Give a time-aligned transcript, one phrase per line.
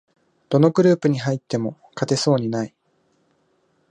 [0.49, 2.73] どのグループに入っても勝てそうにない